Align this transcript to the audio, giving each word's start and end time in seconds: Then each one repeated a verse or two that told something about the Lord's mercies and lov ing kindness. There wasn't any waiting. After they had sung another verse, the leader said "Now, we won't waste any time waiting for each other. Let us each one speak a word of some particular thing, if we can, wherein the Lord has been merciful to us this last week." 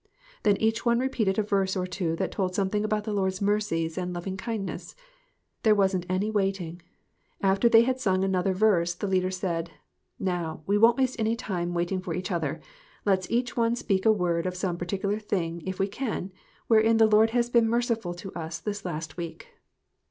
Then 0.41 0.57
each 0.57 0.83
one 0.83 0.97
repeated 0.97 1.37
a 1.37 1.43
verse 1.43 1.77
or 1.77 1.85
two 1.85 2.15
that 2.15 2.31
told 2.31 2.55
something 2.55 2.83
about 2.83 3.03
the 3.03 3.13
Lord's 3.13 3.39
mercies 3.39 3.99
and 3.99 4.13
lov 4.15 4.25
ing 4.25 4.35
kindness. 4.35 4.95
There 5.61 5.75
wasn't 5.75 6.07
any 6.09 6.31
waiting. 6.31 6.81
After 7.39 7.69
they 7.69 7.83
had 7.83 7.99
sung 7.99 8.23
another 8.23 8.51
verse, 8.55 8.95
the 8.95 9.05
leader 9.05 9.29
said 9.29 9.69
"Now, 10.17 10.63
we 10.65 10.75
won't 10.75 10.97
waste 10.97 11.19
any 11.19 11.35
time 11.35 11.75
waiting 11.75 12.01
for 12.01 12.15
each 12.15 12.31
other. 12.31 12.59
Let 13.05 13.19
us 13.19 13.27
each 13.29 13.55
one 13.55 13.75
speak 13.75 14.03
a 14.07 14.11
word 14.11 14.47
of 14.47 14.55
some 14.57 14.75
particular 14.75 15.19
thing, 15.19 15.61
if 15.67 15.77
we 15.77 15.87
can, 15.87 16.31
wherein 16.65 16.97
the 16.97 17.05
Lord 17.05 17.29
has 17.29 17.51
been 17.51 17.69
merciful 17.69 18.15
to 18.15 18.33
us 18.33 18.57
this 18.57 18.83
last 18.83 19.17
week." 19.17 19.49